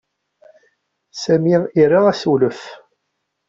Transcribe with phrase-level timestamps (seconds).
[1.21, 2.59] Sami ira assewlef.